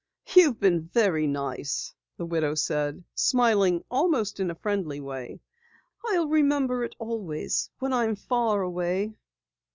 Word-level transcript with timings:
"You've 0.33 0.59
been 0.59 0.87
very 0.87 1.27
nice," 1.27 1.93
the 2.17 2.25
widow 2.25 2.55
said, 2.55 3.03
smiling 3.13 3.83
almost 3.91 4.39
in 4.39 4.49
a 4.49 4.55
friendly 4.55 4.99
way. 4.99 5.39
"I'll 6.07 6.27
remember 6.27 6.83
it 6.83 6.95
always 6.97 7.69
when 7.77 7.93
I 7.93 8.05
am 8.05 8.15
far 8.15 8.63
away." 8.63 9.13